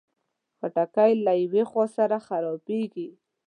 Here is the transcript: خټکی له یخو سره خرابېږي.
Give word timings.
خټکی 0.57 1.11
له 1.25 1.33
یخو 1.55 1.83
سره 1.97 2.17
خرابېږي. 2.27 3.09